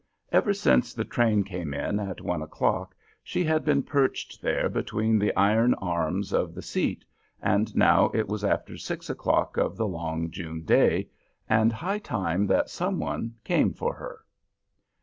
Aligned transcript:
Ever 0.31 0.51
since 0.51 0.95
the 0.95 1.05
train 1.05 1.43
came 1.43 1.75
in 1.75 1.99
at 1.99 2.21
one 2.21 2.41
o'clock 2.41 2.95
she 3.21 3.43
had 3.43 3.63
been 3.63 3.83
perched 3.83 4.41
there 4.41 4.67
between 4.67 5.19
the 5.19 5.31
iron 5.35 5.75
arms 5.75 6.33
of 6.33 6.55
the 6.55 6.61
seat, 6.63 7.05
and 7.39 7.75
now 7.75 8.05
it 8.11 8.27
was 8.27 8.43
after 8.43 8.77
six 8.77 9.11
o'clock 9.11 9.57
of 9.57 9.77
the 9.77 9.87
long 9.87 10.31
June 10.31 10.63
day, 10.63 11.07
and 11.47 11.71
high 11.71 11.99
time 11.99 12.47
that 12.47 12.67
some 12.71 12.97
one 12.97 13.35
came 13.43 13.73
for 13.73 13.93
her. 13.93 14.21